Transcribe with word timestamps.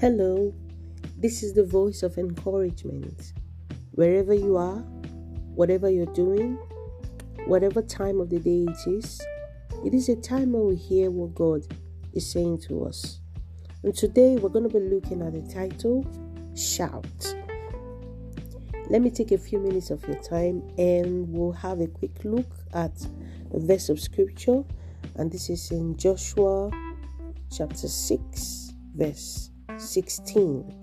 Hello, 0.00 0.54
this 1.18 1.42
is 1.42 1.52
the 1.52 1.62
voice 1.62 2.02
of 2.02 2.16
encouragement. 2.16 3.34
Wherever 3.90 4.32
you 4.32 4.56
are, 4.56 4.78
whatever 5.54 5.90
you're 5.90 6.06
doing, 6.14 6.54
whatever 7.44 7.82
time 7.82 8.18
of 8.18 8.30
the 8.30 8.38
day 8.38 8.64
it 8.66 8.90
is, 8.90 9.20
it 9.84 9.92
is 9.92 10.08
a 10.08 10.16
time 10.16 10.52
when 10.52 10.68
we 10.68 10.76
hear 10.76 11.10
what 11.10 11.34
God 11.34 11.66
is 12.14 12.32
saying 12.32 12.62
to 12.62 12.86
us. 12.86 13.20
And 13.82 13.94
today 13.94 14.36
we're 14.36 14.48
going 14.48 14.66
to 14.70 14.70
be 14.70 14.82
looking 14.82 15.20
at 15.20 15.34
the 15.34 15.42
title 15.52 16.06
Shout. 16.56 17.34
Let 18.88 19.02
me 19.02 19.10
take 19.10 19.32
a 19.32 19.38
few 19.38 19.58
minutes 19.58 19.90
of 19.90 20.02
your 20.08 20.18
time 20.22 20.62
and 20.78 21.30
we'll 21.30 21.52
have 21.52 21.80
a 21.80 21.88
quick 21.88 22.24
look 22.24 22.50
at 22.72 23.06
a 23.52 23.60
verse 23.60 23.90
of 23.90 24.00
scripture. 24.00 24.64
And 25.16 25.30
this 25.30 25.50
is 25.50 25.70
in 25.70 25.98
Joshua 25.98 26.70
chapter 27.50 27.86
6, 27.86 28.72
verse 28.94 29.49
16. 29.78 30.76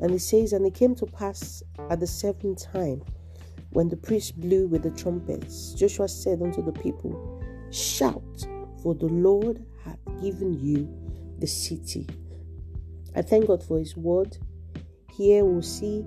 And 0.00 0.10
it 0.12 0.20
says, 0.20 0.52
And 0.52 0.66
it 0.66 0.74
came 0.74 0.94
to 0.96 1.06
pass 1.06 1.62
at 1.90 2.00
the 2.00 2.06
seventh 2.06 2.70
time, 2.72 3.02
when 3.70 3.88
the 3.88 3.96
priest 3.96 4.40
blew 4.40 4.66
with 4.66 4.82
the 4.82 4.90
trumpets, 4.90 5.74
Joshua 5.74 6.08
said 6.08 6.40
unto 6.40 6.64
the 6.64 6.72
people, 6.72 7.42
Shout, 7.70 8.46
for 8.82 8.94
the 8.94 9.06
Lord 9.06 9.64
hath 9.84 9.98
given 10.22 10.58
you 10.58 10.88
the 11.38 11.46
city. 11.46 12.06
I 13.14 13.22
thank 13.22 13.46
God 13.46 13.62
for 13.62 13.78
his 13.78 13.96
word. 13.96 14.38
Here 15.12 15.44
we'll 15.44 15.62
see 15.62 16.06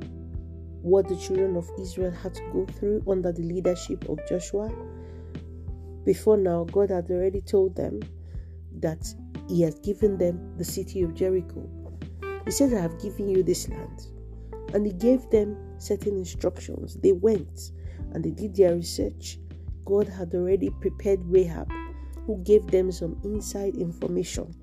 what 0.82 1.08
the 1.08 1.16
children 1.16 1.56
of 1.56 1.70
Israel 1.80 2.12
had 2.12 2.34
to 2.34 2.42
go 2.52 2.66
through 2.66 3.04
under 3.08 3.32
the 3.32 3.44
leadership 3.44 4.08
of 4.10 4.20
Joshua. 4.28 4.72
Before 6.06 6.38
now, 6.38 6.64
God 6.64 6.90
had 6.90 7.12
already 7.12 7.42
told 7.42 7.76
them 7.76 8.00
that 8.80 9.14
He 9.48 9.62
had 9.62 9.84
given 9.84 10.18
them 10.18 10.58
the 10.58 10.66
city 10.66 11.04
of 11.04 11.14
Jericho. 11.14 11.70
He 12.46 12.52
said, 12.52 12.74
I 12.74 12.82
have 12.82 13.02
given 13.02 13.30
you 13.30 13.44
this 13.44 13.70
land. 13.70 14.08
And 14.74 14.86
he 14.86 14.94
gave 14.94 15.30
them 15.30 15.58
certain 15.80 16.18
instructions. 16.18 16.96
They 16.96 17.12
went 17.12 17.72
and 18.14 18.24
they 18.24 18.32
did 18.32 18.56
their 18.56 18.76
research. 18.76 19.38
God 19.86 20.08
had 20.08 20.34
already 20.34 20.70
prepared 20.70 21.20
Rahab, 21.26 21.70
who 22.26 22.44
gave 22.44 22.68
them 22.68 22.92
some 22.92 23.20
inside 23.24 23.76
information. 23.76 24.54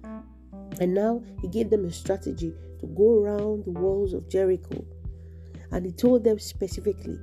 And 0.80 0.94
now 0.94 1.22
he 1.40 1.48
gave 1.48 1.70
them 1.70 1.84
a 1.84 1.92
strategy 1.92 2.54
to 2.80 2.86
go 2.86 3.22
around 3.22 3.64
the 3.64 3.72
walls 3.72 4.12
of 4.12 4.28
Jericho. 4.28 4.84
And 5.70 5.84
he 5.84 5.92
told 5.92 6.24
them 6.24 6.38
specifically, 6.38 7.18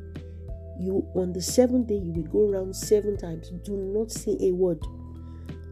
You 0.79 1.07
on 1.15 1.33
the 1.33 1.41
seventh 1.41 1.87
day 1.87 1.95
you 1.95 2.11
will 2.11 2.23
go 2.23 2.51
around 2.51 2.75
seven 2.75 3.17
times. 3.17 3.51
Do 3.63 3.77
not 3.77 4.11
say 4.11 4.37
a 4.41 4.51
word. 4.51 4.85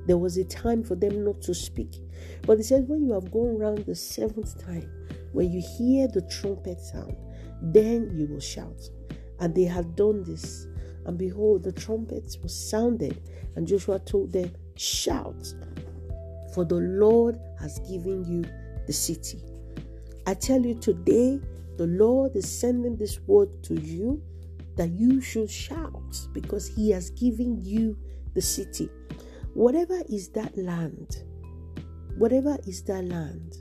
There 0.05 0.17
was 0.17 0.37
a 0.37 0.43
time 0.43 0.83
for 0.83 0.95
them 0.95 1.23
not 1.23 1.41
to 1.43 1.53
speak. 1.53 1.95
But 2.45 2.57
he 2.57 2.63
said, 2.63 2.87
when 2.87 3.05
you 3.05 3.13
have 3.13 3.31
gone 3.31 3.57
around 3.59 3.79
the 3.79 3.95
seventh 3.95 4.63
time, 4.63 4.89
when 5.31 5.51
you 5.51 5.61
hear 5.77 6.07
the 6.07 6.21
trumpet 6.21 6.79
sound, 6.79 7.15
then 7.61 8.11
you 8.13 8.27
will 8.27 8.39
shout. 8.39 8.89
And 9.39 9.55
they 9.55 9.63
had 9.63 9.95
done 9.95 10.23
this. 10.23 10.67
And 11.05 11.17
behold, 11.17 11.63
the 11.63 11.71
trumpets 11.71 12.37
were 12.37 12.49
sounded. 12.49 13.21
And 13.55 13.67
Joshua 13.67 13.99
told 13.99 14.31
them, 14.31 14.51
Shout, 14.75 15.53
for 16.53 16.65
the 16.65 16.75
Lord 16.75 17.39
has 17.59 17.79
given 17.79 18.25
you 18.25 18.43
the 18.87 18.93
city. 18.93 19.43
I 20.25 20.33
tell 20.33 20.65
you 20.65 20.75
today, 20.75 21.39
the 21.77 21.87
Lord 21.87 22.35
is 22.35 22.49
sending 22.49 22.95
this 22.95 23.19
word 23.21 23.49
to 23.63 23.79
you 23.79 24.21
that 24.75 24.89
you 24.91 25.21
should 25.21 25.49
shout 25.49 26.27
because 26.33 26.67
He 26.67 26.89
has 26.91 27.09
given 27.11 27.61
you 27.61 27.97
the 28.33 28.41
city. 28.41 28.89
Whatever 29.53 30.01
is 30.09 30.29
that 30.29 30.57
land, 30.57 31.23
whatever 32.17 32.57
is 32.65 32.81
that 32.85 33.05
land, 33.05 33.57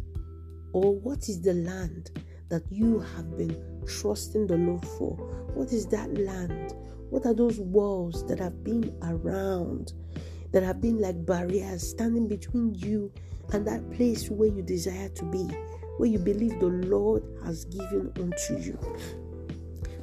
or 0.72 0.94
what 0.94 1.28
is 1.28 1.42
the 1.42 1.52
land 1.52 2.10
that 2.48 2.62
you 2.70 2.98
have 2.98 3.36
been 3.36 3.84
trusting 3.86 4.46
the 4.46 4.56
Lord 4.56 4.86
for? 4.96 5.16
What 5.54 5.70
is 5.70 5.86
that 5.88 6.12
land? 6.18 6.74
What 7.10 7.26
are 7.26 7.34
those 7.34 7.60
walls 7.60 8.26
that 8.26 8.38
have 8.38 8.64
been 8.64 8.96
around, 9.02 9.92
that 10.52 10.62
have 10.62 10.80
been 10.80 10.98
like 10.98 11.26
barriers 11.26 11.86
standing 11.90 12.26
between 12.26 12.74
you 12.74 13.12
and 13.52 13.66
that 13.66 13.90
place 13.92 14.30
where 14.30 14.48
you 14.48 14.62
desire 14.62 15.10
to 15.10 15.24
be, 15.26 15.44
where 15.98 16.08
you 16.08 16.18
believe 16.18 16.58
the 16.58 16.68
Lord 16.68 17.22
has 17.44 17.66
given 17.66 18.10
unto 18.16 18.58
you? 18.58 18.78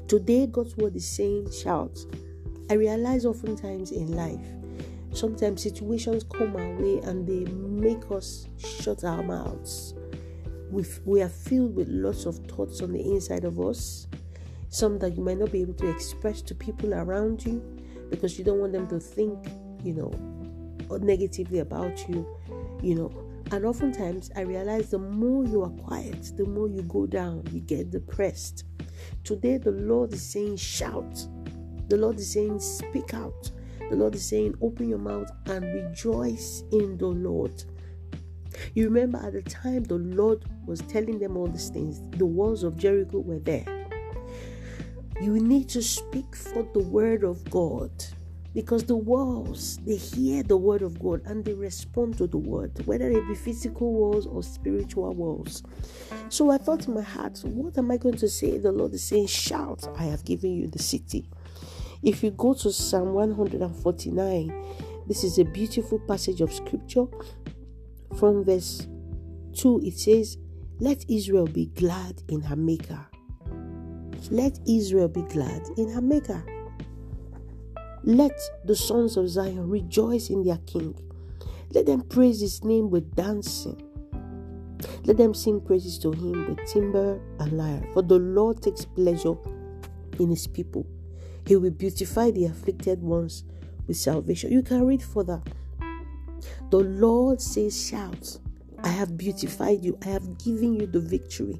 Today, 0.07 0.45
God's 0.45 0.78
word 0.78 0.95
is 0.95 1.07
saying, 1.09 1.51
Shout. 1.51 1.97
I 2.69 2.75
realize 2.75 3.25
oftentimes 3.25 3.91
in 3.91 4.11
life, 4.11 4.45
sometimes 5.14 5.64
situations 5.64 6.24
come 6.24 6.56
our 6.56 6.75
way 6.75 7.00
and 7.00 7.28
they 7.28 7.50
make 7.52 8.12
us 8.12 8.47
shut 8.58 9.03
our 9.03 9.24
mouths. 9.24 9.94
We, 10.72 10.86
we 11.06 11.22
are 11.22 11.30
filled 11.30 11.75
with 11.75 11.88
lots 11.90 12.25
of 12.25 12.38
thoughts 12.47 12.81
on 12.81 12.94
the 12.94 13.02
inside 13.02 13.44
of 13.44 13.59
us, 13.59 14.08
some 14.70 15.00
that 15.00 15.16
you 15.16 15.24
might 15.24 15.40
not 15.40 15.52
be 15.52 15.62
able 15.62 15.74
to 15.75 15.90
express 15.90 16.42
to 16.44 16.56
people 16.56 16.94
around 16.94 17.44
you 17.44 17.59
because 18.09 18.38
you 18.38 18.46
don't 18.46 18.59
want 18.59 18.74
them 18.74 18.88
to 18.88 19.00
think, 19.00 19.47
you 19.84 19.94
know, 19.94 20.97
negatively 21.00 21.59
about 21.59 22.08
you, 22.08 22.28
you 22.81 22.96
know. 22.96 23.12
And 23.52 23.66
oftentimes 23.66 24.30
I 24.36 24.41
realize 24.41 24.91
the 24.91 25.00
more 25.00 25.44
you 25.44 25.64
are 25.64 25.70
quiet, 25.70 26.34
the 26.38 26.46
more 26.46 26.68
you 26.68 26.84
go 26.84 27.08
down, 27.08 27.44
you 27.52 27.62
get 27.62 27.90
depressed. 27.90 28.66
Today, 29.24 29.58
the 29.58 29.72
Lord 29.72 30.14
is 30.14 30.22
saying, 30.22 30.58
shout. 30.58 31.28
The 31.88 31.97
Lord 31.97 32.20
is 32.20 32.31
saying, 32.31 32.59
speak 32.59 33.14
out. 33.16 33.52
The 33.89 33.95
Lord 33.95 34.16
is 34.16 34.27
saying, 34.27 34.55
Open 34.61 34.89
your 34.89 35.00
mouth 35.00 35.31
and 35.47 35.66
rejoice 35.66 36.63
in 36.72 36.97
the 36.97 37.07
Lord. 37.07 37.63
You 38.73 38.85
remember 38.85 39.19
at 39.19 39.33
the 39.33 39.41
time 39.41 39.83
the 39.83 39.97
Lord 39.97 40.45
was 40.66 40.81
telling 40.81 41.19
them 41.19 41.38
all 41.38 41.47
these 41.47 41.69
things, 41.69 42.01
the 42.17 42.25
walls 42.25 42.63
of 42.63 42.78
Jericho 42.78 43.19
were 43.19 43.39
there. 43.39 43.66
You 45.22 45.33
need 45.39 45.69
to 45.69 45.81
speak 45.81 46.35
for 46.35 46.63
the 46.73 46.79
word 46.79 47.23
of 47.23 47.49
God 47.49 47.91
because 48.53 48.83
the 48.83 48.95
walls 48.95 49.78
they 49.85 49.95
hear 49.95 50.44
the 50.44 50.57
word 50.57 50.81
of 50.81 50.99
God 50.99 51.22
and 51.25 51.44
they 51.44 51.53
respond 51.53 52.17
to 52.17 52.28
the 52.28 52.38
word, 52.38 52.72
whether 52.85 53.09
it 53.09 53.28
be 53.28 53.35
physical 53.35 53.94
walls 53.94 54.25
or 54.25 54.44
spiritual 54.44 55.13
walls. 55.13 55.63
So 56.29 56.51
I 56.51 56.57
thought 56.57 56.88
in 56.88 56.94
my 56.94 57.01
heart, 57.01 57.39
what 57.44 57.78
am 57.78 57.91
I 57.91 57.97
going 57.97 58.17
to 58.17 58.29
say? 58.29 58.57
The 58.57 58.72
Lord 58.72 58.94
is 58.94 59.03
saying, 59.03 59.28
Shout, 59.28 59.88
I 59.97 60.03
have 60.03 60.23
given 60.25 60.53
you 60.53 60.67
the 60.67 60.79
city. 60.79 61.29
If 62.01 62.23
you 62.23 62.31
go 62.31 62.53
to 62.53 62.71
Psalm 62.71 63.13
149, 63.13 64.65
this 65.07 65.25
is 65.25 65.37
a 65.37 65.43
beautiful 65.43 65.99
passage 65.99 66.39
of 66.39 66.53
scripture. 66.53 67.05
From 68.17 68.45
verse 68.45 68.87
2, 69.53 69.81
it 69.83 69.97
says, 69.97 70.37
Let 70.79 71.03
Israel 71.09 71.45
be 71.45 71.65
glad 71.75 72.23
in 72.29 72.39
her 72.41 72.55
Maker. 72.55 73.05
Let 74.31 74.59
Israel 74.65 75.09
be 75.09 75.23
glad 75.23 75.61
in 75.77 75.89
her 75.89 76.01
Maker. 76.01 76.41
Let 78.03 78.39
the 78.63 78.77
sons 78.77 79.17
of 79.17 79.27
Zion 79.27 79.69
rejoice 79.69 80.29
in 80.29 80.43
their 80.43 80.59
King. 80.59 80.97
Let 81.71 81.85
them 81.85 82.01
praise 82.03 82.39
his 82.39 82.63
name 82.63 82.89
with 82.89 83.13
dancing. 83.13 83.81
Let 85.03 85.17
them 85.17 85.33
sing 85.33 85.59
praises 85.59 85.99
to 85.99 86.13
him 86.13 86.47
with 86.47 86.66
timbrel 86.66 87.21
and 87.39 87.57
lyre. 87.57 87.83
For 87.93 88.01
the 88.01 88.19
Lord 88.19 88.61
takes 88.61 88.85
pleasure 88.85 89.35
in 90.17 90.29
his 90.29 90.47
people. 90.47 90.87
He 91.45 91.55
will 91.55 91.72
beautify 91.72 92.31
the 92.31 92.45
afflicted 92.45 93.01
ones 93.01 93.44
with 93.88 93.97
salvation. 93.97 94.51
You 94.51 94.61
can 94.61 94.85
read 94.85 95.03
further. 95.03 95.41
The 96.69 96.77
Lord 96.77 97.41
says, 97.41 97.88
Shout, 97.88 98.38
I 98.83 98.89
have 98.89 99.17
beautified 99.17 99.83
you, 99.83 99.97
I 100.03 100.09
have 100.09 100.38
given 100.38 100.73
you 100.73 100.85
the 100.88 100.99
victory. 100.99 101.59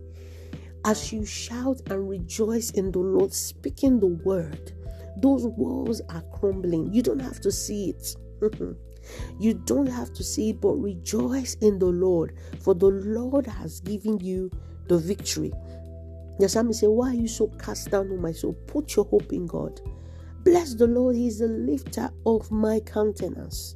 As 0.86 1.12
you 1.12 1.26
shout 1.26 1.82
and 1.90 2.10
rejoice 2.10 2.72
in 2.72 2.92
the 2.92 3.00
Lord, 3.00 3.34
speaking 3.34 4.00
the 4.00 4.08
word, 4.08 4.72
those 5.18 5.46
walls 5.46 6.02
are 6.10 6.24
crumbling. 6.34 6.94
You 6.94 7.02
don't 7.02 7.20
have 7.20 7.42
to 7.42 7.52
see 7.52 7.90
it. 7.90 8.16
you 9.40 9.54
don't 9.54 9.88
have 9.88 10.14
to 10.14 10.24
see 10.24 10.52
it, 10.52 10.62
but 10.62 10.76
rejoice 10.76 11.56
in 11.56 11.80
the 11.80 11.88
Lord, 11.88 12.36
for 12.62 12.74
the 12.74 12.88
Lord 12.88 13.46
has 13.48 13.82
given 13.82 14.20
you 14.20 14.50
the 14.88 14.98
victory. 14.98 15.52
The 16.40 16.48
psalmist 16.48 16.80
said, 16.80 16.90
Why 16.90 17.10
are 17.10 17.14
you 17.14 17.28
so 17.28 17.48
cast 17.60 17.92
down, 17.92 18.10
O 18.12 18.16
my 18.16 18.32
soul? 18.32 18.54
Put 18.66 18.96
your 18.96 19.06
hope 19.06 19.34
in 19.34 19.46
God. 19.46 19.82
Bless 20.46 20.74
the 20.74 20.88
Lord, 20.88 21.18
He 21.18 21.28
is 21.28 21.40
the 21.40 21.48
lifter 21.48 22.10
of 22.26 22.50
my 22.50 22.80
countenance. 22.80 23.76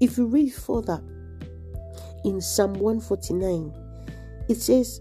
If 0.00 0.18
you 0.18 0.26
read 0.26 0.52
further 0.52 1.00
in 2.24 2.40
Psalm 2.40 2.74
149, 2.74 3.72
it 4.48 4.56
says, 4.56 5.00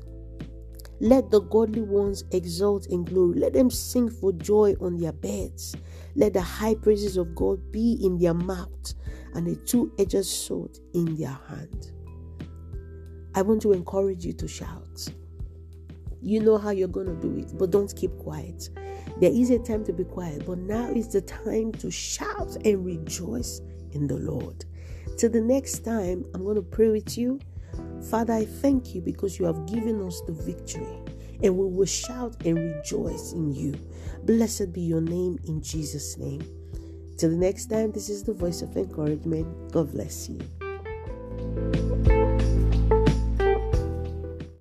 Let 1.00 1.32
the 1.32 1.42
godly 1.42 1.82
ones 1.82 2.26
exult 2.32 2.86
in 2.88 3.04
glory. 3.06 3.40
Let 3.40 3.54
them 3.54 3.72
sing 3.72 4.10
for 4.10 4.32
joy 4.32 4.76
on 4.80 4.98
their 4.98 5.14
beds. 5.14 5.76
Let 6.16 6.34
the 6.34 6.42
high 6.42 6.76
praises 6.76 7.18
of 7.18 7.34
God 7.34 7.72
be 7.72 7.98
in 8.04 8.20
their 8.20 8.36
mouth 8.36 8.94
and 9.34 9.48
a 9.48 9.56
two 9.56 9.92
edged 9.98 10.26
sword 10.26 10.78
in 10.94 11.16
their 11.16 11.40
hand. 11.48 11.92
I 13.34 13.42
want 13.42 13.64
to 13.64 13.74
encourage 13.74 14.24
you 14.24 14.34
to 14.34 14.48
shout. 14.48 15.10
You 16.24 16.40
know 16.40 16.58
how 16.58 16.70
you're 16.70 16.88
going 16.88 17.08
to 17.08 17.16
do 17.16 17.38
it, 17.38 17.58
but 17.58 17.72
don't 17.72 17.94
keep 17.96 18.18
quiet. 18.18 18.70
There 19.20 19.32
is 19.32 19.50
a 19.50 19.60
time 19.60 19.84
to 19.86 19.94
be 19.94 20.06
quiet, 20.06 20.46
but 20.46 20.58
now 20.58 20.90
is 20.90 21.10
the 21.10 21.22
time 21.22 21.74
to 21.74 21.92
shout 21.92 22.56
and 22.64 22.86
rejoice 22.86 23.60
in 23.92 24.08
the 24.08 24.16
Lord. 24.16 24.64
Till 25.18 25.30
the 25.30 25.42
next 25.42 25.80
time, 25.84 26.26
I'm 26.34 26.44
going 26.44 26.56
to 26.56 26.62
pray 26.62 26.90
with 26.90 27.18
you. 27.18 27.40
Father, 28.10 28.34
I 28.34 28.46
thank 28.46 28.96
you 28.96 29.02
because 29.02 29.38
you 29.38 29.46
have 29.46 29.66
given 29.66 30.02
us 30.02 30.22
the 30.26 30.32
victory 30.32 30.98
and 31.44 31.58
we 31.58 31.66
will 31.66 31.86
shout 31.86 32.38
and 32.46 32.58
rejoice 32.58 33.34
in 33.34 33.54
you. 33.54 33.74
Blessed 34.24 34.72
be 34.72 34.82
your 34.82 35.02
name 35.02 35.38
in 35.46 35.62
Jesus' 35.62 36.18
name. 36.18 36.42
Till 37.18 37.32
the 37.32 37.38
next 37.38 37.66
time, 37.66 37.92
this 37.92 38.10
is 38.10 38.24
the 38.24 38.34
voice 38.34 38.62
of 38.62 38.76
encouragement. 38.78 39.72
God 39.74 39.92
bless 39.92 40.30
you. 40.30 40.40